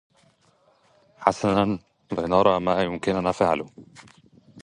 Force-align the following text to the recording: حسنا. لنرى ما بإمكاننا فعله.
حسنا. 1.19 1.79
لنرى 2.11 2.59
ما 2.59 2.75
بإمكاننا 2.75 3.31
فعله. 3.31 3.65